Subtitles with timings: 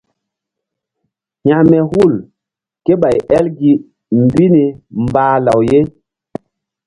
[1.45, 2.13] Hekme hul
[2.83, 3.71] ké ɓay el gi
[4.23, 4.63] mbi ni
[5.05, 5.79] mbah law ye.